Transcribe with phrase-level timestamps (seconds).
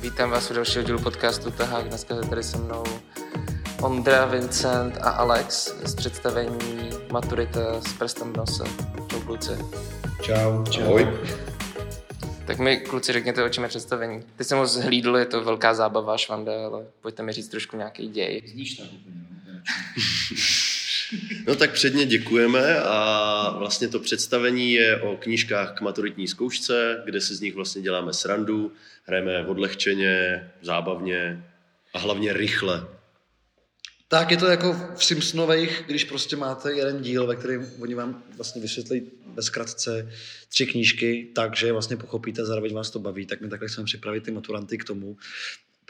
[0.00, 1.88] Vítám vás u dalšího dílu podcastu Tahák.
[1.88, 2.84] Dneska je tady se mnou
[3.82, 8.64] Ondra, Vincent a Alex z představení Maturita s prstem v nose.
[9.10, 9.50] Čau kluci.
[10.22, 10.64] Čau.
[10.70, 10.82] Čau.
[10.82, 11.08] Ahoj.
[12.46, 14.22] Tak mi kluci řekněte, o čem je představení.
[14.36, 18.08] Ty jsem moc hlídl, je to velká zábava, švanda, ale pojďte mi říct trošku nějaký
[18.08, 18.42] děj.
[18.46, 19.20] Zníš úplně.
[21.50, 21.56] no.
[21.56, 27.34] Tak předně děkujeme a vlastně to představení je o knížkách k maturitní zkoušce, kde si
[27.34, 28.72] z nich vlastně děláme srandu,
[29.04, 31.44] hrajeme odlehčeně, zábavně
[31.94, 32.86] a hlavně rychle.
[34.08, 38.22] Tak je to jako v Simpsonových, když prostě máte jeden díl, ve kterém oni vám
[38.36, 39.02] vlastně vysvětlí
[39.34, 40.12] ve zkratce
[40.48, 44.30] tři knížky, takže vlastně pochopíte, zároveň vás to baví, tak my takhle chceme připravit ty
[44.30, 45.16] maturanty k tomu,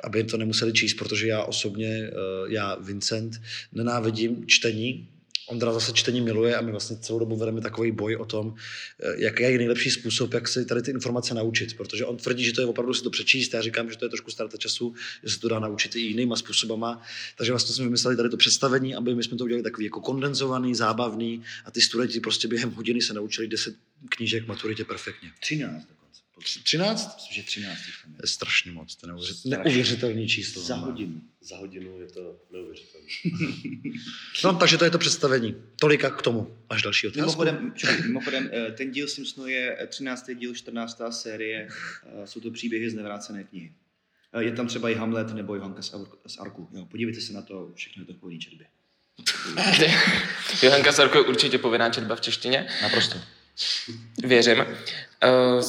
[0.04, 2.12] aby to nemuseli číst, protože já osobně, eh,
[2.48, 3.40] já Vincent,
[3.72, 5.08] nenávidím čtení,
[5.50, 8.54] Ondra zase čtení miluje a my vlastně celou dobu vedeme takový boj o tom,
[9.02, 11.76] eh, jaký je nejlepší způsob, jak si tady ty informace naučit.
[11.76, 14.08] Protože on tvrdí, že to je opravdu si to přečíst, já říkám, že to je
[14.08, 17.02] trošku ztráta času, že se to dá naučit i jinýma způsobama.
[17.36, 20.74] Takže vlastně jsme vymysleli tady to představení, aby my jsme to udělali takový jako kondenzovaný,
[20.74, 23.74] zábavný a ty studenti prostě během hodiny se naučili 10
[24.08, 25.30] knížek maturitě perfektně.
[25.40, 25.99] 13 dokonce.
[26.44, 27.16] 13?
[27.16, 28.28] Myslím, že 13 jich tam To je.
[28.28, 29.50] strašně moc, to je neuvěřit- Strašně.
[29.64, 30.62] neuvěřitelný číslo.
[30.62, 31.20] Za hodinu.
[31.40, 33.06] Za hodinu je to neuvěřitelné.
[34.44, 35.54] No, takže to je to představení.
[35.80, 36.56] Tolika k tomu.
[36.68, 37.20] Až další otázka.
[37.22, 40.30] Mimochodem, čekaj, mimochodem, eh, ten díl Simpsonu je eh, 13.
[40.34, 41.00] díl, 14.
[41.12, 41.68] série,
[42.22, 43.72] eh, jsou to příběhy z nevrácené knihy.
[44.32, 46.68] Eh, Je tam třeba i Hamlet nebo Johanka z Ar- z Arku.
[46.72, 48.66] Jo, podívejte se na to, všechno je to v pohodní četbě.
[50.62, 52.68] Johanka Sarko je určitě povinná četba v češtině.
[52.82, 53.18] Naprosto.
[54.24, 54.58] Věřím.
[54.58, 55.62] Uh,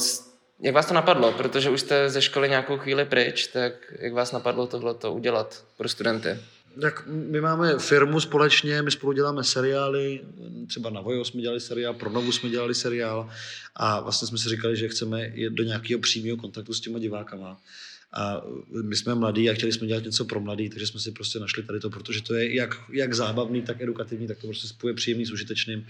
[0.62, 1.32] jak vás to napadlo?
[1.32, 5.88] Protože už jste ze školy nějakou chvíli pryč, tak jak vás napadlo tohleto udělat pro
[5.88, 6.28] studenty?
[6.80, 10.20] Tak my máme firmu společně, my spolu děláme seriály,
[10.68, 13.30] třeba na Vojo jsme dělali seriál, pro Novu jsme dělali seriál
[13.76, 17.60] a vlastně jsme si říkali, že chceme jít do nějakého přímého kontaktu s těma divákama.
[18.14, 18.42] A
[18.82, 21.62] my jsme mladí a chtěli jsme dělat něco pro mladý, takže jsme si prostě našli
[21.62, 25.26] tady to, protože to je jak, jak zábavný, tak edukativní, tak to prostě spojuje příjemný
[25.26, 25.86] s užitečným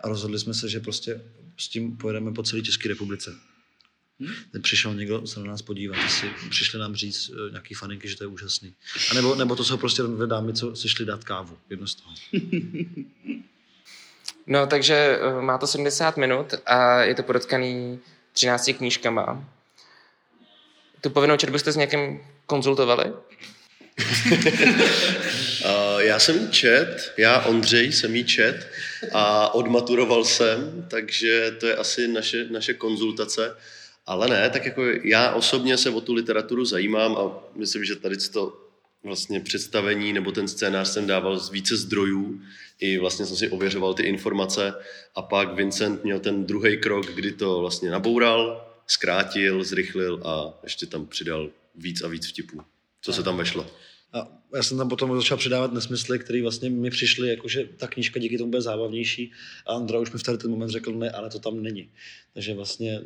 [0.00, 1.20] a rozhodli jsme se, že prostě
[1.58, 3.30] s tím pojedeme po celé České republice.
[4.52, 8.16] Teď přišel někdo se na nás podívat, jestli přišli nám říct eh, nějaký faninky, že
[8.16, 8.74] to je úžasný.
[9.10, 11.58] A nebo, nebo to jsou prostě dvě dámy, co si šli dát kávu.
[11.70, 12.14] Jedno z toho.
[14.46, 18.00] No, takže uh, má to 70 minut a je to podotkaný
[18.32, 19.44] 13 knížkama.
[21.00, 23.12] Tu povinnou četbu jste s někým konzultovali?
[25.64, 28.68] Uh, já jsem jí čet, já Ondřej jsem jí čet
[29.12, 33.56] a odmaturoval jsem, takže to je asi naše, naše konzultace.
[34.06, 38.16] Ale ne, tak jako já osobně se o tu literaturu zajímám a myslím, že tady
[38.16, 38.60] to
[39.02, 42.40] vlastně představení nebo ten scénář jsem dával z více zdrojů,
[42.80, 44.74] i vlastně jsem si ověřoval ty informace
[45.14, 50.86] a pak Vincent měl ten druhý krok, kdy to vlastně naboural, zkrátil, zrychlil a ještě
[50.86, 52.60] tam přidal víc a víc vtipů.
[53.02, 53.66] Co se tam vešlo?
[54.14, 58.20] A já jsem tam potom začal přidávat nesmysly, které vlastně mi přišly, jakože ta knížka
[58.20, 59.32] díky tomu bude zábavnější.
[59.66, 61.90] A Andra už mi v tady ten moment řekl, ne, ale to tam není.
[62.34, 63.00] Takže vlastně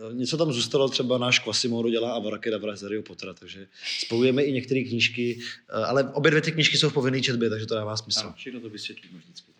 [0.00, 3.66] no, něco tam zůstalo, třeba náš Quasimodo dělá Avara Kedavra z Harryho Pottera, takže
[3.98, 5.38] spojujeme i některé knížky,
[5.68, 8.20] eh, ale obě dvě ty knížky jsou v povinné četbě, takže to dává smysl.
[8.20, 9.52] Ano, všechno to vysvětlíme vždycky.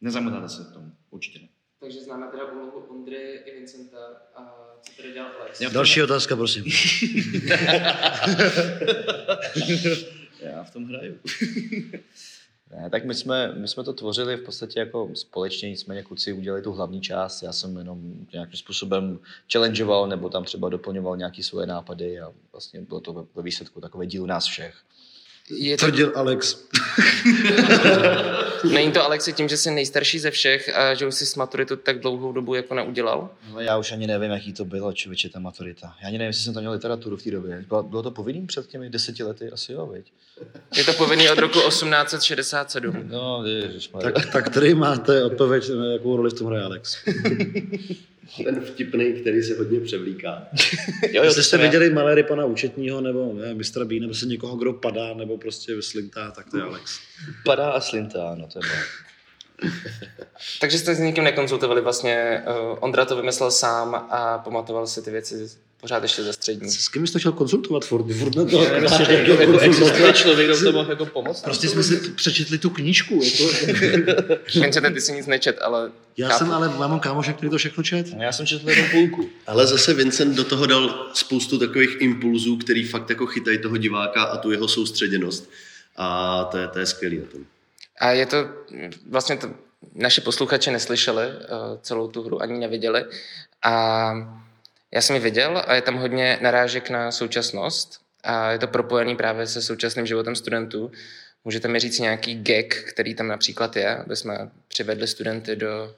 [0.00, 1.48] Nezamotáte se v tom, určitě ne.
[1.84, 3.98] Takže známe teda úlohu Ondry i Vincenta
[4.34, 5.60] a co dělal Alex?
[5.60, 6.64] Já Další otázka, prosím.
[10.40, 11.18] Já v tom hraju.
[12.70, 16.62] Ne, tak my jsme, my jsme to tvořili v podstatě jako společně, nicméně kluci udělali
[16.62, 19.18] tu hlavní část, já jsem jenom nějakým způsobem
[19.52, 23.80] challengeoval nebo tam třeba doplňoval nějaké svoje nápady a vlastně bylo to ve, ve výsledku
[23.80, 24.74] takové díl nás všech.
[25.50, 26.64] Je to, Tvrdil Alex.
[28.72, 31.76] není to Alexi tím, že jsi nejstarší ze všech a že už jsi s maturitu
[31.76, 33.30] tak dlouhou dobu jako neudělal?
[33.52, 35.94] No, já už ani nevím, jaký to bylo, člověče, ta maturita.
[36.02, 37.64] Já ani nevím, jestli jsem tam měl literaturu v té době.
[37.68, 39.50] Bylo, bylo to povinným před těmi deseti lety?
[39.50, 40.12] Asi jo, viď?
[40.76, 43.08] Je to povinný od roku 1867.
[43.08, 44.10] No, ježišmarja.
[44.10, 46.96] Tak, tak tady máte odpověď, jakou roli v tom hraje Alex.
[48.44, 50.48] Ten vtipný, který se hodně převlíká.
[51.10, 51.62] jo, jo, jste já.
[51.62, 53.84] viděli Malery pana účetního, nebo ne, Mr.
[53.84, 56.98] B, nebo se někoho, kdo padá, nebo prostě slintá, tak to je Alex.
[57.44, 58.82] Padá a slintá, no to je bylo.
[60.60, 62.44] Takže jste s nikým nekonzultovali vlastně.
[62.46, 65.48] Uh, Ondra to vymyslel sám a pamatoval si ty věci
[65.84, 66.70] pořád ještě ze střední.
[66.70, 68.12] S kým jste chtěl konzultovat furt?
[68.12, 68.62] Furt na to.
[68.64, 71.42] Jako, jako existuje člověk, kdo to mohl jako pomoct?
[71.42, 73.20] Prostě jsme si přečetli tu knížku.
[73.24, 73.44] Jako.
[74.54, 76.38] Vincente, ty si nic nečet, ale Já chápu.
[76.38, 78.06] jsem ale, já mám kámoše, který to všechno čet.
[78.16, 79.28] No, Já jsem četl jenom půlku.
[79.46, 84.22] Ale zase Vincent do toho dal spoustu takových impulzů, který fakt jako chytají toho diváka
[84.22, 85.50] a tu jeho soustředěnost.
[85.96, 87.40] A to je, to je skvělý na tom.
[88.00, 88.36] A je to,
[89.10, 89.50] vlastně to
[89.94, 91.34] naši posluchači neslyšeli uh,
[91.82, 93.04] celou tu hru, ani neviděli.
[93.64, 94.12] A
[94.94, 99.16] Já jsem ji viděl a je tam hodně narážek na současnost a je to propojený
[99.16, 100.92] právě se současným životem studentů.
[101.44, 105.94] Můžete mi říct nějaký gag, který tam například je, aby jsme přivedli studenty do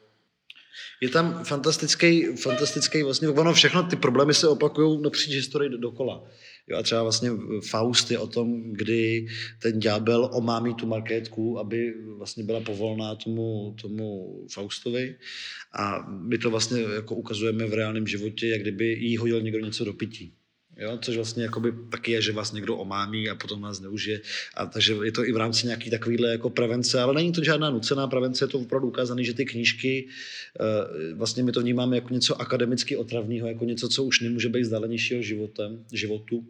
[1.02, 6.24] Je tam fantastický, fantastický vlastně, ono všechno, ty problémy se opakují napříč historii do- dokola.
[6.68, 7.30] Jo, a třeba vlastně
[7.68, 9.26] Faust je o tom, kdy
[9.62, 15.16] ten ďábel omámí tu markétku, aby vlastně byla povolná tomu, tomu Faustovi.
[15.78, 19.84] A my to vlastně jako ukazujeme v reálném životě, jak kdyby jí hodil někdo něco
[19.84, 20.34] do pití.
[20.78, 24.20] Jo, což vlastně jakoby taky je, že vás někdo omámí a potom vás neužije.
[24.54, 27.70] A takže je to i v rámci nějaký takovýhle jako prevence, ale není to žádná
[27.70, 30.08] nucená prevence, je to opravdu ukázané, že ty knížky,
[30.60, 34.62] eh, vlastně my to vnímáme jako něco akademicky otravného, jako něco, co už nemůže být
[34.62, 36.44] vzdálenějšího životem, životu,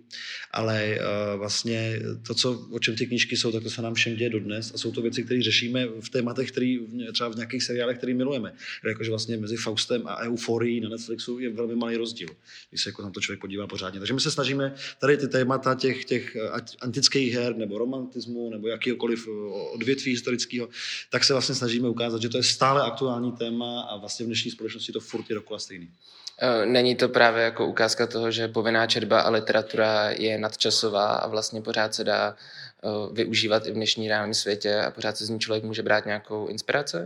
[0.51, 1.01] ale eh,
[1.37, 4.75] vlastně to, co, o čem ty knížky jsou, tak to se nám všem děje dodnes
[4.75, 6.81] a jsou to věci, které řešíme v tématech, který,
[7.13, 8.53] třeba v nějakých seriálech, který milujeme.
[8.89, 12.29] Jakože vlastně mezi Faustem a Euforií na Netflixu je velmi malý rozdíl,
[12.71, 14.01] když se jako na to člověk podívá pořádně.
[14.01, 18.69] Takže my se snažíme tady ty témata těch, těch eh, antických her nebo romantismu nebo
[18.69, 19.31] jakýkoliv eh,
[19.75, 20.69] odvětví historického,
[21.11, 24.51] tak se vlastně snažíme ukázat, že to je stále aktuální téma a vlastně v dnešní
[24.51, 25.91] společnosti to furt je dokola stejný.
[26.39, 31.29] Eh, Není to právě jako ukázka toho, že povinná četba a literatura je nadčasová a
[31.29, 35.29] vlastně pořád se dá eh, využívat i v dnešní reálném světě a pořád se z
[35.29, 36.97] ní člověk může brát nějakou inspiraci?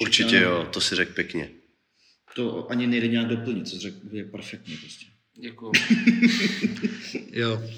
[0.00, 1.50] Určitě jo, to si řekl pěkně.
[2.34, 5.06] To ani nejde nějak doplnit, co řekl, je perfektní prostě.
[5.38, 5.72] Děkuji.
[7.32, 7.62] Jo.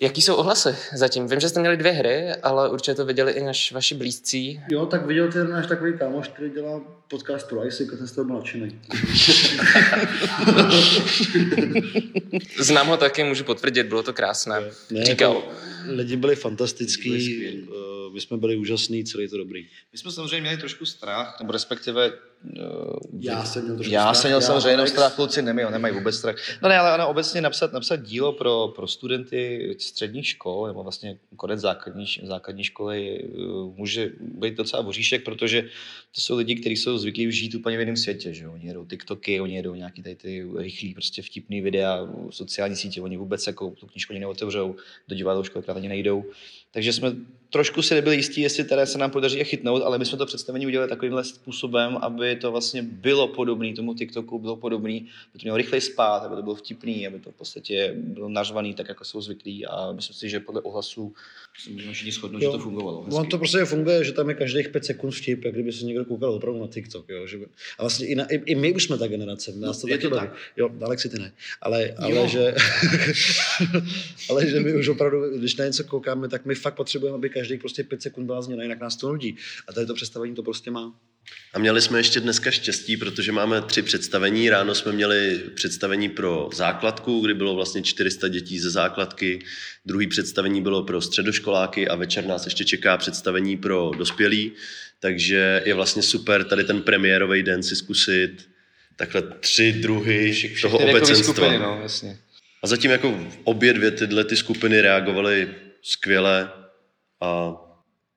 [0.00, 1.28] Jaký jsou ohlasy zatím?
[1.28, 4.60] Vím, že jste měli dvě hry, ale určitě to viděli i naš, vaši blízcí.
[4.70, 8.12] Jo, tak viděl ten náš takový kámoš, který dělá podcast pro ISIC a ten z
[8.12, 8.80] toho byl nadšený.
[12.58, 14.60] Znám ho taky, můžu potvrdit, bylo to krásné.
[14.90, 15.34] Ne, Říkal.
[15.34, 15.52] Jako,
[15.88, 19.68] lidi byli fantastický, Byli eh, my jsme byli úžasný, celý to dobrý.
[19.92, 22.12] My jsme samozřejmě měli trošku strach, Nebo respektive...
[22.44, 25.94] Uh, Já jsem měl trošku Já strach, jsem měl samozřejmě jenom strach, kluci nemají, nemají
[25.94, 26.36] vůbec strach.
[26.62, 31.18] No ne, ale ono obecně napsat, napsat dílo pro, pro studenty středních škol, nebo vlastně
[31.36, 33.38] konec základní, základní školy, eh,
[33.76, 35.62] může být docela voříšek, protože
[36.14, 38.34] to jsou lidi, kteří jsou zvyklí žít úplně v jiném světě.
[38.34, 38.48] Že?
[38.48, 43.16] Oni jedou TikToky, oni jedou nějaký tady ty rychlý, prostě vtipný videa, sociální sítě, oni
[43.16, 44.76] vůbec jako tu knížku ani neotevřou,
[45.08, 46.24] do divadla kolikrát ani nejdou.
[46.70, 47.12] Takže jsme
[47.50, 50.26] trošku si nebyli jistí, jestli teda se nám podaří je chytnout, ale my jsme to
[50.26, 55.42] představení udělali takovýmhle způsobem, aby to vlastně bylo podobné tomu TikToku, bylo podobné, aby to
[55.42, 59.04] mělo rychle spát, aby to bylo vtipný, aby to v podstatě bylo nařvaný tak, jako
[59.04, 61.14] jsou zvyklí a myslím si, že podle ohlasů
[61.64, 63.06] se můžeme všichni shodnout, že to fungovalo.
[63.12, 66.04] On to prostě funguje, že tam je každých pět sekund vtip, jak kdyby se někdo
[66.04, 67.08] koukal opravdu na TikTok.
[67.08, 67.26] Jo?
[67.26, 67.38] Že,
[67.78, 70.02] a vlastně i, na, i, i, my už jsme ta generace, nás to je taky
[70.02, 70.28] to baví.
[70.28, 70.36] tak.
[70.56, 71.32] Jo, Alexi ty ne.
[71.62, 72.26] Ale, ale, Jo.
[72.28, 72.54] že,
[74.30, 77.60] ale že my už opravdu, když na něco koukáme, tak my fakt potřebujeme, aby každých
[77.60, 79.36] prostě pět sekund byla změna, jinak nás to nudí.
[79.68, 81.00] A tady to představení to prostě má.
[81.54, 84.50] A měli jsme ještě dneska štěstí, protože máme tři představení.
[84.50, 89.38] Ráno jsme měli představení pro základku, kdy bylo vlastně 400 dětí ze základky.
[89.86, 94.52] Druhý představení bylo pro středoškoláky a večer nás ještě čeká představení pro dospělí.
[95.00, 98.48] Takže je vlastně super tady ten premiérový den si zkusit
[98.96, 101.34] takhle tři druhy toho Ty věkové obecenstva.
[101.34, 102.18] skupiny, no, jasně.
[102.62, 106.50] A zatím jako obě dvě tyhle ty skupiny reagovaly skvěle
[107.20, 107.56] a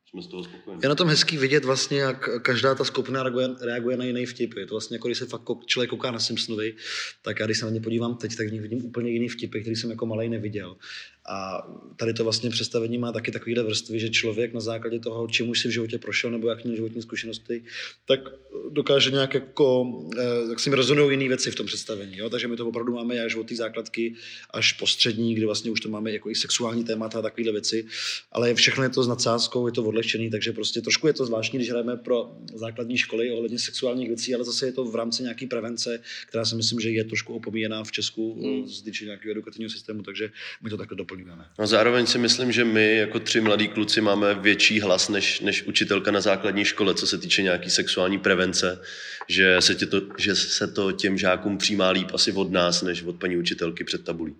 [0.09, 0.79] jsme z toho spokojení.
[0.83, 4.53] Je na tom hezký vidět vlastně, jak každá ta skupina reaguje, reaguje na jiný vtip.
[4.57, 6.75] Je to vlastně jako když se fakt člověk kouká na Simpsonovi,
[7.21, 9.61] tak já když se na ně podívám teď, tak v nich vidím úplně jiný vtipy,
[9.61, 10.77] který jsem jako malej neviděl.
[11.29, 15.49] A tady to vlastně představení má taky takovýhle vrstvy, že člověk na základě toho, čím
[15.49, 17.63] už si v životě prošel nebo jak měl životní zkušenosti,
[18.05, 18.19] tak
[18.69, 22.17] dokáže nějak jako, eh, jak si mi rezonují jiné věci v tom představení.
[22.17, 22.29] Jo?
[22.29, 24.15] Takže my to opravdu máme až od té základky
[24.49, 27.85] až po střední, kdy vlastně už to máme jako i sexuální témata a takovéhle věci.
[28.31, 31.59] Ale všechno je to s nadsázkou, je to odlehčený, takže prostě trošku je to zvláštní,
[31.59, 35.47] když hrajeme pro základní školy ohledně sexuálních věcí, ale zase je to v rámci nějaké
[35.47, 38.67] prevence, která si myslím, že je trošku opomíjená v Česku hmm.
[38.67, 40.31] z nějakého edukativního systému, takže
[40.63, 41.18] my to takhle doplňujeme.
[41.59, 45.63] No zároveň si myslím, že my jako tři mladí kluci máme větší hlas než, než
[45.63, 48.81] učitelka na základní škole, co se týče nějaký sexuální prevence,
[49.27, 53.03] že se, tě to, že se to těm žákům přijímá líp asi od nás, než
[53.03, 54.35] od paní učitelky před tabulí.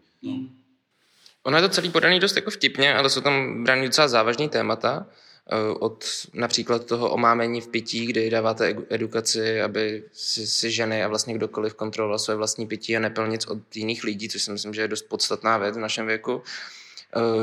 [1.44, 5.08] Ono je to celý podaný dost jako vtipně, ale jsou tam brány docela závažný témata.
[5.52, 11.04] Eh, Od například toho omámení v pití, kdy dáváte edu- edukaci, aby si, si ženy
[11.04, 14.52] a vlastně kdokoliv kontroloval své vlastní pití a nepil nic od jiných lidí, což si
[14.52, 16.42] myslím, že je dost podstatná věc v našem věku.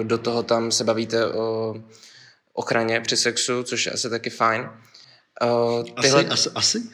[0.00, 1.74] Eh, Do toho tam se bavíte o
[2.52, 4.68] ochraně při sexu, což je asi taky fajn.
[5.42, 5.46] Eh,
[5.96, 6.82] Asi, Tyhle, asi, asi?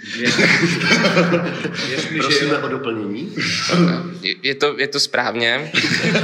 [2.19, 3.35] Prosíme o doplnění.
[4.23, 5.73] je, je, to, je to správně.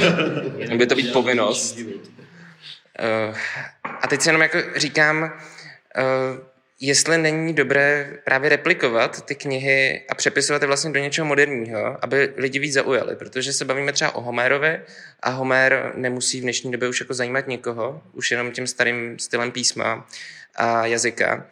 [0.77, 1.79] By to být povinnost.
[1.79, 3.35] Uh,
[4.03, 6.49] a teď si jenom jako říkám, uh,
[6.81, 12.33] jestli není dobré právě replikovat ty knihy a přepisovat je vlastně do něčeho moderního, aby
[12.37, 14.81] lidi víc zaujali, protože se bavíme třeba o Homérovi
[15.23, 19.53] a Homér nemusí v dnešní době už jako zajímat nikoho, už jenom tím starým stylem
[19.53, 20.09] písma
[20.55, 21.47] a jazyka.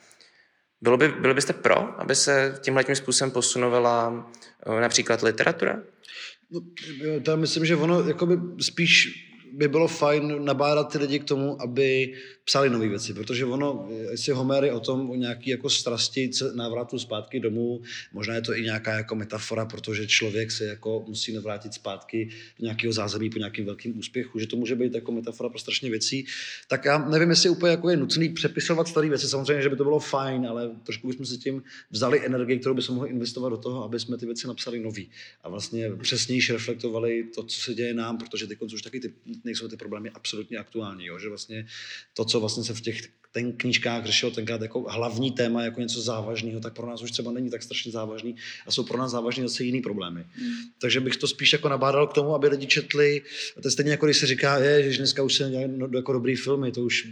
[0.81, 4.31] Bylo by, byli byste pro, aby se tímhle tím způsobem posunovala
[4.67, 5.83] eh, například literatura?
[6.51, 6.61] No,
[7.29, 9.09] já myslím, že ono jakoby spíš
[9.57, 14.33] by bylo fajn nabádat ty lidi k tomu, aby psali nové věci, protože ono, jestli
[14.33, 17.83] Homer je o tom, o nějaký jako strasti návratu zpátky domů,
[18.13, 22.65] možná je to i nějaká jako metafora, protože člověk se jako musí navrátit zpátky do
[22.65, 26.27] nějakého zázemí po nějakým velkým úspěchu, že to může být jako metafora pro strašně věcí,
[26.69, 29.85] tak já nevím, jestli úplně jako je nutný přepisovat staré věci, samozřejmě, že by to
[29.85, 33.85] bylo fajn, ale trošku bychom si tím vzali energii, kterou bychom mohli investovat do toho,
[33.85, 35.11] aby jsme ty věci napsali nový
[35.43, 39.13] a vlastně přesněji reflektovali to, co se děje nám, protože ty už taky ty,
[39.47, 41.19] nejsou ty problémy absolutně aktuální, jo?
[41.19, 41.67] že vlastně
[42.15, 46.01] to, co vlastně se v těch ten knížkách řešil tenkrát jako hlavní téma, jako něco
[46.01, 49.49] závažného, tak pro nás už třeba není tak strašně závažný a jsou pro nás závažné
[49.49, 50.21] zase jiný problémy.
[50.21, 50.53] Mm.
[50.79, 53.23] Takže bych to spíš jako nabádal k tomu, aby lidi četli,
[53.57, 55.89] a to je stejně jako když se říká, je, že dneska už se nedělají no,
[55.95, 57.09] jako dobrý filmy, to už,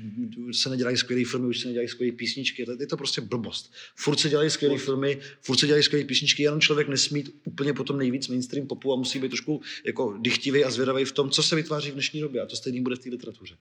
[0.49, 3.73] už se nedělají skvělé filmy, už se nedělají skvělé písničky, to, je to prostě blbost.
[3.97, 7.99] Furt se dělají skvělé filmy, furt se dělají skvělé písničky, jenom člověk nesmí úplně potom
[7.99, 11.57] nejvíc mainstream popu a musí být trošku jako dychtivý a zvědavý v tom, co se
[11.57, 13.55] vytváří v dnešní době a to stejný bude v té literatuře.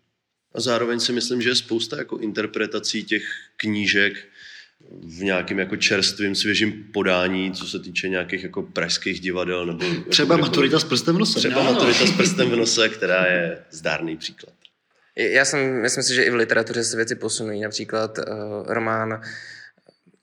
[0.54, 3.24] A zároveň si myslím, že je spousta jako interpretací těch
[3.58, 4.14] knížek
[4.92, 9.66] v nějakém jako čerstvým, svěžím podání, co se týče nějakých jako pražských divadel.
[9.66, 11.40] Nebo třeba jako, maturita s prstem v nose.
[11.40, 14.54] Třeba no, maturita s prstem v nose, která je zdárný příklad.
[15.16, 17.62] Já jsem, myslím si, že i v literatuře se věci posunují.
[17.62, 18.24] Například uh,
[18.68, 19.22] román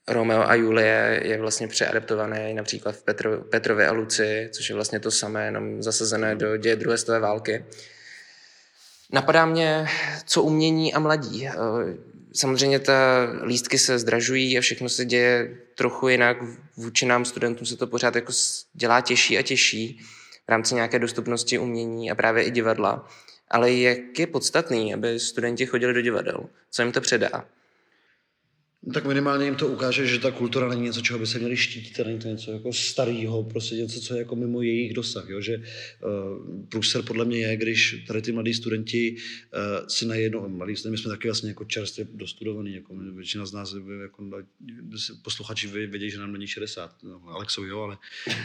[0.07, 4.99] Romeo a Julie je vlastně přeadaptovaný například v Petro, Petrovi a Luci, což je vlastně
[4.99, 7.65] to samé, jenom zasazené do děje druhé světové války.
[9.11, 9.87] Napadá mě,
[10.25, 11.47] co umění a mladí.
[11.47, 11.51] Eh,
[12.33, 16.37] samozřejmě ta lístky se zdražují a všechno se děje trochu jinak.
[16.77, 18.33] Vůči nám studentům se to pořád jako
[18.73, 19.99] dělá těžší a těžší
[20.45, 23.07] v rámci nějaké dostupnosti umění a právě i divadla.
[23.49, 26.49] Ale jak je podstatný, aby studenti chodili do divadel?
[26.71, 27.45] Co jim to předá?
[28.83, 31.57] No tak minimálně jim to ukáže, že ta kultura není něco, čeho by se měli
[31.57, 35.29] štítit, není to něco jako starého, prostě něco, co je jako mimo jejich dosah.
[35.29, 35.41] Jo?
[35.41, 40.75] Že uh, průser podle mě je, když tady ty mladí studenti uh, si najednou, mladí
[40.75, 44.29] studenti, my jsme taky vlastně jako čerstvě dostudovaní, jako většina z nás, jako,
[45.23, 47.97] posluchači vědí, že nám není 60, no, Alexovi jo, ale,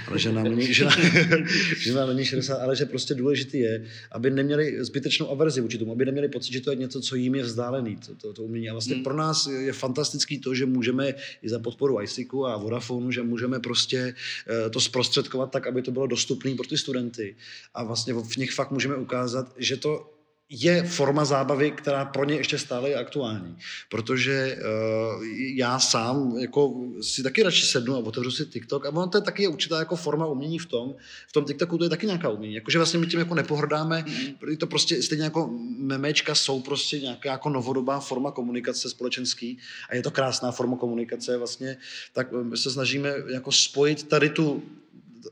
[0.08, 0.98] ale že, nám není, že, nám,
[1.80, 5.92] že nám není 60, ale že prostě důležité je, aby neměli zbytečnou averzi vůči tomu,
[5.92, 8.68] aby neměli pocit, že to je něco, co jim je vzdálený, to, to, to umění.
[8.68, 9.04] A vlastně hmm.
[9.04, 13.22] pro nás je fantastické fantastický to, že můžeme i za podporu ICICu a Vodafonu, že
[13.22, 14.14] můžeme prostě
[14.46, 17.36] eh, to zprostředkovat tak, aby to bylo dostupné pro ty studenty.
[17.74, 20.15] A vlastně v nich fakt můžeme ukázat, že to
[20.48, 23.56] je forma zábavy, která pro ně ještě stále je aktuální.
[23.88, 25.24] Protože uh,
[25.54, 29.22] já sám jako si taky radši sednu a otevřu si TikTok a ono to je
[29.22, 30.94] taky určitá jako forma umění v tom,
[31.28, 32.54] v tom TikToku to je taky nějaká umění.
[32.54, 34.56] Jakože vlastně my tím jako nepohrdáme, mm.
[34.56, 39.58] to prostě stejně jako memečka jsou prostě nějaká jako novodobá forma komunikace společenský
[39.90, 41.76] a je to krásná forma komunikace vlastně,
[42.12, 44.62] tak my se snažíme jako spojit tady tu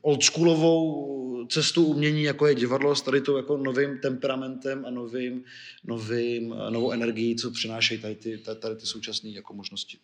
[0.05, 5.45] oldschoolovou cestu umění, jako je divadlo, s tady to jako novým temperamentem a novým,
[5.85, 9.99] novým, novou energií, co přinášejí tady ty, tady ty současné jako možnosti.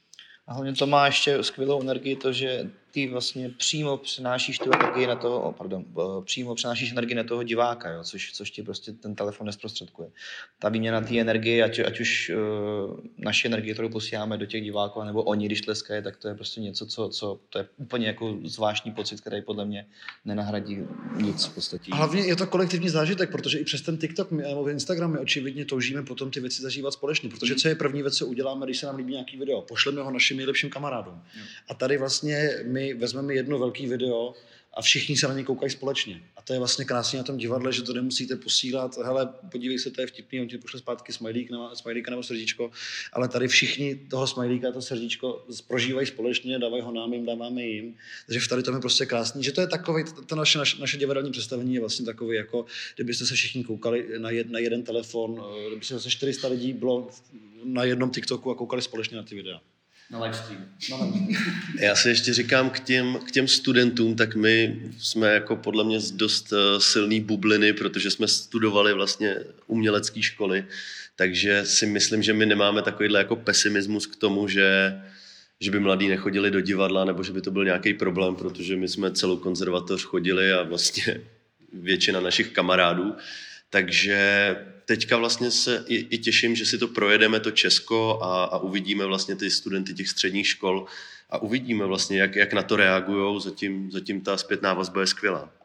[0.47, 5.07] A hlavně to má ještě skvělou energii to, že ty vlastně přímo přenášíš tu energii
[5.07, 8.93] na toho, pardon, eh, přímo přenášíš energii na toho diváka, jo, což, což ti prostě
[8.93, 10.09] ten telefon nesprostředkuje.
[10.59, 15.05] Ta výměna té energie, ať, ať už uh, naše energie, kterou posíláme do těch diváků,
[15.05, 18.39] nebo oni, když tleskají, tak to je prostě něco, co, co to je úplně jako
[18.45, 19.87] zvláštní pocit, který podle mě
[20.25, 20.79] nenahradí
[21.17, 21.91] nic v podstatě.
[21.93, 25.19] A hlavně je to kolektivní zážitek, protože i přes ten TikTok my, nebo Instagram my
[25.19, 28.79] očividně toužíme potom ty věci zažívat společně, protože co je první věc, co uděláme, když
[28.79, 29.63] se nám líbí nějaký video?
[29.63, 31.23] Pošleme ho našim nejlepším kamarádům.
[31.69, 34.35] A tady vlastně my my vezmeme jedno velký video
[34.75, 36.23] a všichni se na ně koukají společně.
[36.37, 39.91] A to je vlastně krásně na tom divadle, že to nemusíte posílat, hele, podívej se,
[39.91, 42.71] to je vtipný, on ti pošle zpátky smajlík nebo, smajlíka nebo srdíčko,
[43.13, 47.63] ale tady všichni toho smajlíka a to srdíčko prožívají společně, dávají ho nám, jim dáváme
[47.63, 47.95] jim.
[48.27, 50.97] Takže v tady to je prostě krásný, že to je takový, to naše, naše, naše
[50.97, 55.43] divadelní představení je vlastně takový, jako kdybyste se všichni koukali na, jed, na jeden telefon,
[55.43, 57.11] eh, kdyby se 400 lidí bylo
[57.65, 59.61] na jednom TikToku a koukali společně na ty videa.
[60.11, 60.67] Na livestream.
[61.81, 65.99] Já si ještě říkám k těm, k těm studentům, tak my jsme jako podle mě
[66.13, 69.37] dost eh, silný bubliny, protože jsme studovali vlastně
[69.67, 70.65] umělecké školy,
[71.17, 75.01] takže si myslím, že my nemáme takovýhle jako pesimismus k tomu, že,
[75.61, 78.89] že by mladí nechodili do divadla, nebo že by to byl nějaký problém, protože my
[78.89, 81.21] jsme celou konzervatoř chodili a vlastně
[81.73, 83.15] většina našich kamarádů
[83.71, 88.59] Takže teďka vlastně se i, i těším, že si to projedeme, to Česko a, a
[88.59, 90.87] uvidíme vlastně ty studenty těch středních škol
[91.31, 93.41] a uvidíme vlastně, jak, jak na to reagují.
[93.41, 95.60] Zatím, zatím ta zpětná vazba je skvělá.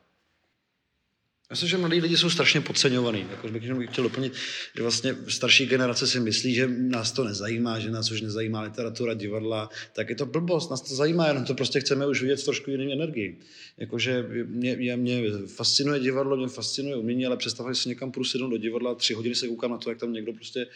[1.49, 3.25] Myslím, že mladí lidi jsou strašně podceňovaný.
[3.31, 4.33] Jako bych jenom chtěl doplnit,
[4.75, 9.13] že vlastně starší generace si myslí, že nás to nezajímá, že nás už nezajímá literatura,
[9.13, 12.43] divadla, tak je to blbost, nás to zajímá, jenom to prostě chceme už vidět v
[12.43, 13.39] trošku jiné energii.
[13.77, 18.57] Jakože mě, mě, mě, fascinuje divadlo, mě fascinuje umění, ale představuji si někam půjdu do
[18.57, 20.67] divadla, tři hodiny se koukám na to, jak tam někdo prostě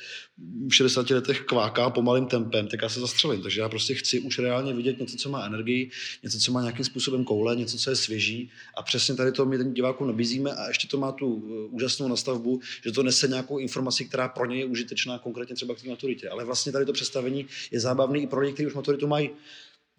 [0.67, 3.41] v 60 letech kváká pomalým tempem, tak já se zastřelím.
[3.41, 5.91] Takže já prostě chci už reálně vidět něco, co má energii,
[6.23, 9.57] něco, co má nějakým způsobem koule, něco, co je svěží a přesně tady to my
[9.57, 13.58] ten divákům nabízíme a ještě to má tu eh, úžasnou nastavbu, že to nese nějakou
[13.58, 16.30] informaci, která pro ně je užitečná, konkrétně třeba k té maturitě.
[16.30, 19.30] Ale vlastně tady to představení je zábavný i pro lidi, kteří už maturitu mají.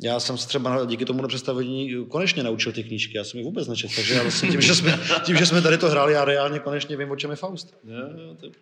[0.02, 3.69] Já jsem se třeba díky tomu představení konečně naučil ty knížky, já jsem je vůbec
[3.69, 6.59] nečetl, takže já vlastně tím, že jsme, tím, že jsme tady to hráli, já reálně
[6.59, 7.76] konečně vím, o čem je Faust.
[7.85, 8.52] Jo, jo, to je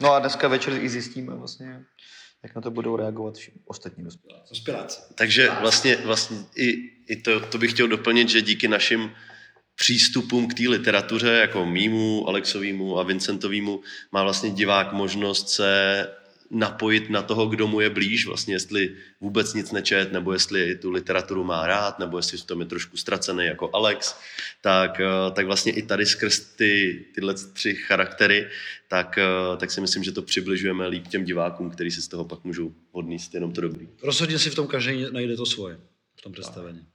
[0.00, 1.84] no a dneska večer i zjistíme vlastně,
[2.42, 4.04] jak na to budou reagovat všichni ostatní
[4.48, 5.00] dospěláci.
[5.14, 6.70] Takže vlastně, vlastně i,
[7.08, 9.10] i to, to bych chtěl doplnit, že díky našim
[9.74, 13.80] přístupům k té literatuře, jako mýmu, Alexovýmu a Vincentovýmu,
[14.12, 16.06] má vlastně divák možnost se
[16.50, 20.90] napojit na toho, kdo mu je blíž, vlastně jestli vůbec nic nečet, nebo jestli tu
[20.90, 24.16] literaturu má rád, nebo jestli v tom je trošku ztracený jako Alex,
[24.60, 28.46] tak, eh, tak vlastně i tady skrz ty, tyhle tři charaktery,
[28.88, 32.24] tak, eh, tak si myslím, že to přibližujeme líp těm divákům, kteří si z toho
[32.24, 33.88] pak můžou odníst jenom to dobrý.
[34.02, 35.78] Rozhodně si v tom každý najde to svoje,
[36.16, 36.86] v tom představení.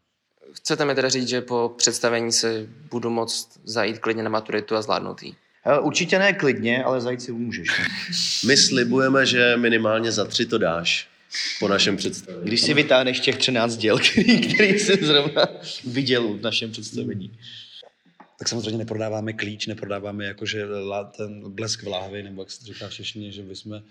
[0.53, 4.81] Chcete mi teda říct, že po představení se budu moct zajít klidně na maturitu a
[4.81, 5.35] zvládnout ji?
[5.81, 7.69] Určitě ne klidně, ale zajít si můžeš.
[8.45, 11.09] My slibujeme, že minimálně za tři to dáš
[11.59, 12.47] po našem představení.
[12.47, 15.47] Když si vytáhneš těch 13 děl, který, který jsem zrovna
[15.85, 17.39] viděl v našem představení.
[18.39, 20.65] Tak samozřejmě neprodáváme klíč, neprodáváme jakože
[21.17, 23.81] ten blesk v láhvi, nebo jak se říká v češtině, že bychom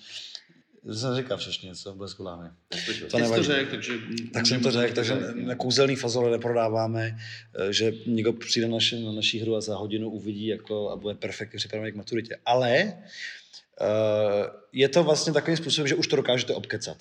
[0.87, 2.49] to jsem říkal všechny něco, blesk hlavy.
[3.11, 3.47] To nevadí.
[3.47, 3.93] To řek, takže...
[4.33, 5.15] Tak jsem to řekl, takže
[5.57, 7.19] kouzelný fazole neprodáváme,
[7.55, 10.97] eh, že někdo přijde na, naši, na naší hru a za hodinu uvidí jako, a
[10.97, 12.37] bude perfektně připravený k maturitě.
[12.47, 12.95] Ale
[13.81, 13.87] uh,
[14.73, 16.99] je to vlastně takovým způsobem, že už to dokážete obkecat.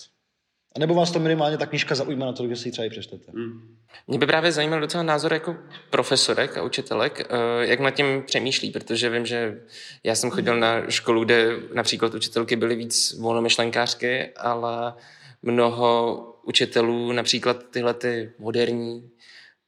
[0.78, 2.90] A nebo vás to minimálně ta knížka zaujme na to, že si ji třeba i
[2.90, 3.32] přečtete.
[3.36, 3.78] Hmm.
[4.08, 5.56] Mě by právě zajímal docela názor jako
[5.90, 9.62] profesorek a učitelek, eh, jak nad tím přemýšlí, protože vím, že
[10.04, 14.94] já jsem chodil na školu, kde například učitelky byly víc volnomyšlenkářky, ale
[15.42, 19.10] mnoho učitelů například tyhle ty moderní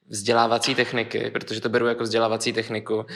[0.08, 3.06] vzdělávací techniky, protože to beru jako vzdělávací techniku,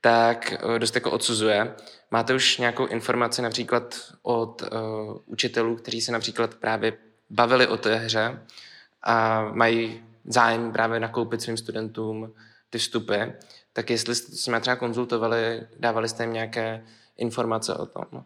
[0.00, 1.74] tak eh, dost jako odsuzuje.
[2.10, 4.68] Máte už nějakou informaci například od uh,
[5.26, 6.92] učitelů, kteří se například právě
[7.32, 8.38] bavili o té hře
[9.02, 12.34] a mají zájem právě nakoupit svým studentům
[12.70, 13.16] ty vstupy,
[13.72, 16.84] tak jestli jste s třeba konzultovali, dávali jste jim nějaké
[17.16, 18.24] informace o tom?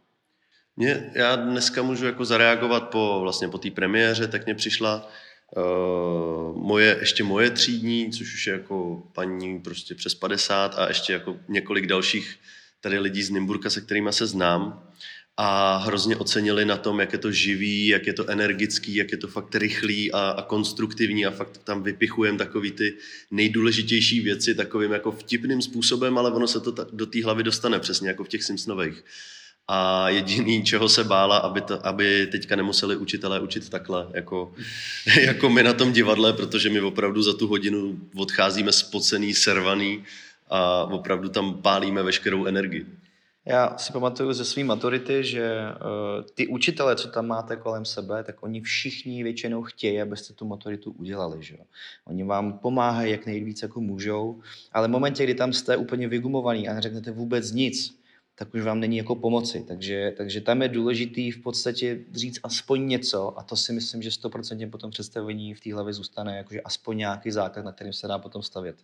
[0.76, 5.08] Mě, já dneska můžu jako zareagovat po, vlastně po té premiéře, tak mě přišla
[5.56, 11.12] uh, moje, ještě moje třídní, což už je jako paní prostě přes 50 a ještě
[11.12, 12.38] jako několik dalších
[12.80, 14.90] tady lidí z Nymburka, se kterými se znám
[15.36, 19.18] a hrozně ocenili na tom, jak je to živý, jak je to energický, jak je
[19.18, 22.94] to fakt rychlý a, a konstruktivní a fakt tam vypichujeme takový ty
[23.30, 27.78] nejdůležitější věci takovým jako vtipným způsobem, ale ono se to ta, do té hlavy dostane
[27.78, 29.04] přesně jako v těch Simpsonových.
[29.68, 34.54] A jediný, čeho se bála, aby, to, aby teďka nemuseli učitelé učit takhle, jako,
[35.20, 40.04] jako my na tom divadle, protože my opravdu za tu hodinu odcházíme spocený, servaný
[40.50, 42.86] a opravdu tam pálíme veškerou energii.
[43.48, 48.24] Já si pamatuju ze své maturity, že uh, ty učitele, co tam máte kolem sebe,
[48.24, 51.42] tak oni všichni většinou chtějí, abyste tu maturitu udělali.
[51.42, 51.56] Že?
[52.04, 54.40] Oni vám pomáhají, jak nejvíc jako můžou,
[54.72, 58.00] ale v momentě, kdy tam jste úplně vygumovaný a neřeknete vůbec nic,
[58.34, 59.64] tak už vám není jako pomoci.
[59.68, 64.10] Takže, takže tam je důležitý v podstatě říct aspoň něco a to si myslím, že
[64.10, 68.08] 100% po tom představení v té hlavě zůstane, jakože aspoň nějaký základ, na kterým se
[68.08, 68.76] dá potom stavět.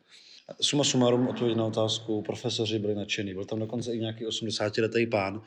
[0.60, 3.34] Suma sumarum odpověď na otázku, profesoři byli nadšení.
[3.34, 5.42] Byl tam dokonce i nějaký 80-letý pán,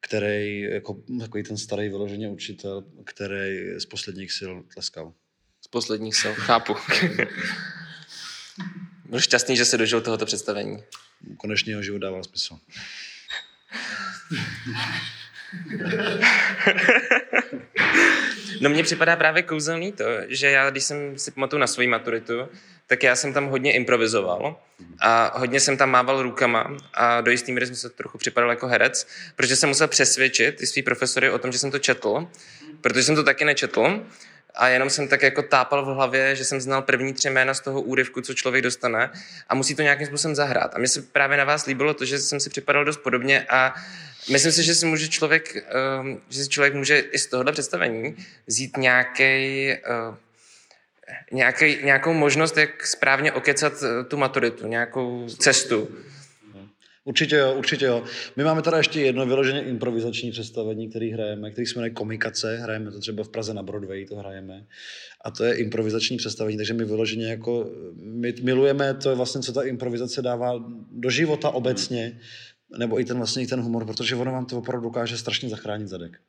[0.00, 5.12] který jako takový ten starý vyloženě učitel, který z posledních sil tleskal.
[5.60, 6.74] Z posledních sil, chápu.
[9.08, 10.82] Byl šťastný, že se dožil tohoto představení.
[11.36, 12.58] Konečně jeho život dával smysl.
[18.60, 22.48] No mně připadá právě kouzelný to, že já, když jsem si pamatuju na svoji maturitu,
[22.86, 24.56] tak já jsem tam hodně improvizoval
[25.00, 28.66] a hodně jsem tam mával rukama a do jistý míry jsem se trochu připadal jako
[28.66, 32.28] herec, protože jsem musel přesvědčit ty svý profesory o tom, že jsem to četl,
[32.80, 34.06] protože jsem to taky nečetl
[34.54, 37.60] a jenom jsem tak jako tápal v hlavě, že jsem znal první tři jména z
[37.60, 39.10] toho úryvku, co člověk dostane
[39.48, 40.74] a musí to nějakým způsobem zahrát.
[40.74, 43.74] A mně se právě na vás líbilo to, že jsem si připadal dost podobně a
[44.30, 45.64] myslím si, že si může člověk,
[46.00, 49.72] um, že si člověk může i z tohohle představení vzít nějaký
[50.08, 50.14] uh,
[51.32, 55.88] nějaký, nějakou možnost, jak správně okecat eh, tu maturitu, nějakou cestu.
[57.04, 58.04] Určitě jo, určitě jo.
[58.36, 62.90] My máme tady ještě jedno vyloženě improvizační představení, který hrajeme, který se jmenuje Komikace, hrajeme
[62.90, 64.66] to třeba v Praze na Broadway, to hrajeme.
[65.24, 67.70] A to je improvizační představení, takže my vyloženě jako,
[68.02, 72.20] my milujeme to vlastně, co ta improvizace dává do života obecně,
[72.78, 75.88] nebo i ten vlastně i ten humor, protože ono vám to opravdu dokáže strašně zachránit
[75.88, 76.20] zadek.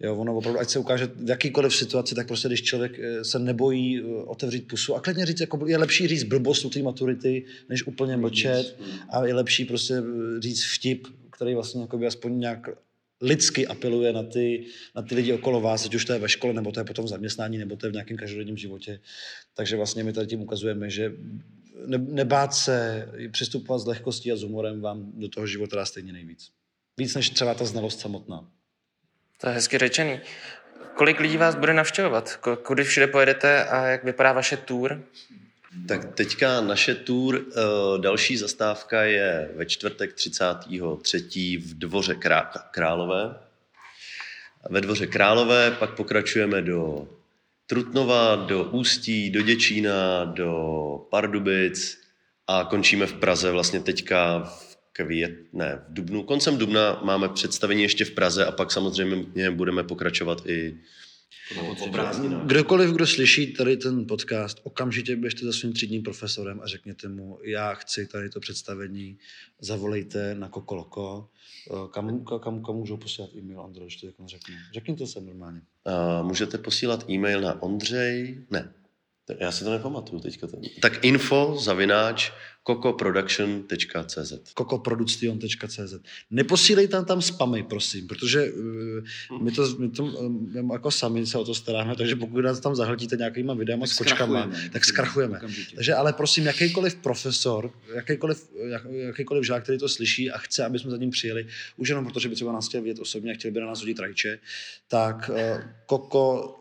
[0.00, 3.38] Jo, ono opravdu, ať se ukáže v jakýkoliv situaci, tak prostě když člověk eh, se
[3.38, 7.44] nebojí eh, otevřít pusu a klidně říct, jako je lepší říct blbost u té maturity,
[7.68, 8.76] než úplně mlčet
[9.10, 12.68] a je lepší prostě eh, říct vtip, který vlastně by aspoň nějak
[13.22, 14.64] lidsky apeluje na ty,
[14.96, 17.04] na ty lidi okolo vás, ať už to je ve škole, nebo to je potom
[17.04, 19.00] v zaměstnání, nebo to je v nějakém každodenním životě.
[19.54, 21.12] Takže vlastně my tady tím ukazujeme, že
[21.86, 26.12] ne, nebát se přistupovat s lehkostí a s humorem vám do toho života dá stejně
[26.12, 26.50] nejvíc.
[26.96, 28.44] Víc než třeba ta znalost samotná.
[29.40, 30.20] To je hezky řečený.
[30.94, 32.36] Kolik lidí vás bude navštěvovat?
[32.62, 35.02] Kudy všude pojedete a jak vypadá vaše tour?
[35.88, 37.62] Tak teďka naše tour, eh,
[38.00, 41.56] další zastávka je ve čtvrtek 33.
[41.56, 42.16] v Dvoře
[42.70, 43.34] Králové.
[44.70, 47.08] Ve Dvoře Králové pak pokračujeme do
[47.70, 51.98] Trutnova, do Ústí, do Děčína, do Pardubic
[52.46, 56.22] a končíme v Praze vlastně teďka v květ, ne, v Dubnu.
[56.22, 60.80] Koncem Dubna máme představení ještě v Praze a pak samozřejmě budeme pokračovat i
[62.44, 67.38] Kdokoliv, kdo slyší tady ten podcast, okamžitě běžte za svým třídním profesorem a řekněte mu,
[67.44, 69.18] já chci tady to představení,
[69.60, 71.28] zavolejte na Kokoloko.
[71.90, 74.54] Kam, kam, kam můžou posílat e-mail, Andrej, to řeknu?
[74.74, 75.60] Řekněte se normálně.
[75.86, 78.72] Uh, můžete posílat e-mail na Ondřej, ne,
[79.40, 80.46] já si to nepamatuju teďka.
[80.46, 80.60] Ten.
[80.80, 85.94] Tak info zavináč kokoproduction.cz kokoproduction.cz
[86.30, 91.38] Neposílej tam tam spamy, prosím, protože uh, my to, my to uh, jako sami se
[91.38, 95.36] o to staráme, takže pokud nás tam zahltíte nějakýma videama s kočkama, tak zkrachujeme.
[95.36, 95.76] Okamžitě.
[95.76, 100.78] Takže ale prosím, jakýkoliv profesor, jakýkoliv, jak, jakýkoliv žák, který to slyší a chce, aby
[100.78, 103.50] jsme za ním přijeli, už jenom protože by třeba nás chtěl vidět osobně a chtěl
[103.50, 104.38] by na nás hodit rajče,
[104.88, 106.56] tak uh, koko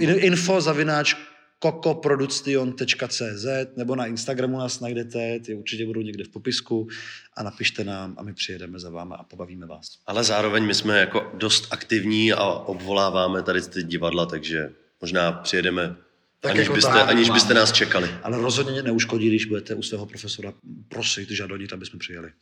[0.00, 1.16] info zavináč
[1.58, 6.88] kokoproduction.cz nebo na Instagramu nás najdete, ty určitě budou někde v popisku
[7.36, 9.98] a napište nám a my přijedeme za váma a pobavíme vás.
[10.06, 15.96] Ale zároveň my jsme jako dost aktivní a obvoláváme tady ty divadla, takže možná přijedeme
[16.40, 18.10] tak aniž, jako byste, tak, aniž byste nás čekali.
[18.22, 20.52] Ale rozhodně neuškodí, když budete u svého profesora
[20.88, 22.32] prosit, žádonit, aby jsme přijeli.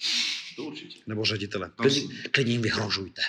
[0.56, 0.98] To určitě.
[1.06, 1.70] Nebo ředitele.
[1.76, 3.22] Klidně, klidně jim vyhrožujte.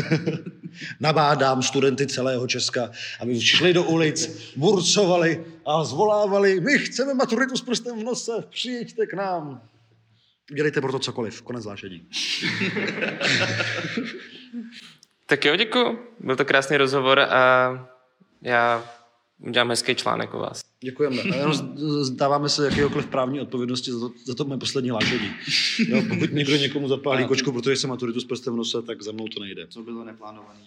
[1.00, 7.62] Nabádám studenty celého Česka, aby šli do ulic, burcovali a zvolávali, my chceme maturitu s
[7.62, 9.62] prstem v nose, přijďte k nám.
[10.54, 11.42] Dělejte pro to cokoliv.
[11.42, 12.06] Konec zvlášení.
[15.26, 16.14] tak jo, děkuji.
[16.20, 17.88] Byl to krásný rozhovor a
[18.42, 18.96] já
[19.38, 20.60] udělám hezký článek o vás.
[20.80, 21.22] Děkujeme.
[21.22, 21.52] A jenom
[22.00, 25.30] zdáváme se jakéhokoliv právní odpovědnosti za to, za to moje poslední lážení.
[25.88, 29.12] Jo, pokud někdo někomu zapálí kočku, protože se maturitu s prstem v nose, tak za
[29.12, 29.66] mnou to nejde.
[29.66, 30.60] Co bylo neplánované?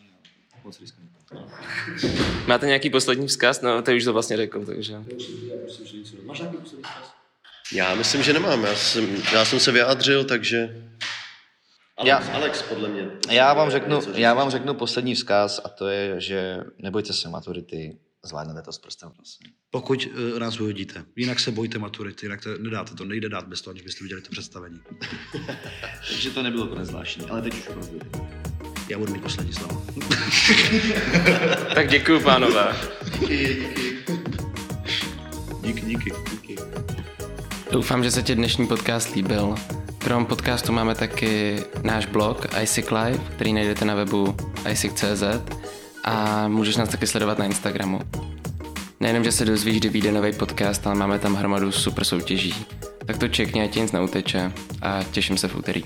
[0.63, 0.81] Moc
[2.47, 3.61] Máte nějaký poslední vzkaz?
[3.61, 4.97] No, to už to vlastně řekl, takže...
[6.25, 7.13] Máš nějaký poslední vzkaz?
[7.73, 8.63] Já myslím, že nemám.
[8.63, 10.85] Já jsem, já jsem se vyjádřil, takže...
[11.97, 13.11] Alex, já, Alex, podle mě.
[13.29, 17.97] Já vám, řeknu, já vám řeknu poslední vzkaz a to je, že nebojte se maturity,
[18.25, 19.11] zvládnete to s prstem.
[19.71, 21.05] Pokud uh, nás vyhodíte.
[21.15, 22.95] Jinak se bojte maturity, jinak to nedáte.
[22.95, 24.79] To nejde dát bez toho, aniž byste viděli to představení.
[26.09, 27.99] Takže to nebylo konec zvláštní, ale teď už opravdu.
[28.89, 29.85] Já budu mít poslední slovo.
[31.73, 32.75] tak děkuji, pánové.
[33.19, 34.03] Díky, díky.
[35.61, 36.11] Díky, díky.
[36.31, 36.55] díky.
[37.71, 39.55] Doufám, že se ti dnešní podcast líbil.
[39.97, 44.35] Krom podcastu máme taky náš blog iSick Live, který najdete na webu
[44.71, 45.23] iSick.cz
[46.09, 47.99] a můžeš nás taky sledovat na Instagramu.
[48.99, 52.55] Nejenom, že se dozvíš, kdy vyjde nový podcast, ale máme tam hromadu super soutěží.
[53.05, 55.83] Tak to čekně, ať nic neuteče a těším se v úterý.